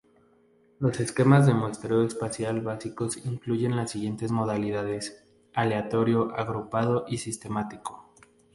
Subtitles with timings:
[0.79, 8.11] Los esquemas de muestreo espacial básico incluyen las siguientes modalidades: aleatorio, agrupado y sistemático.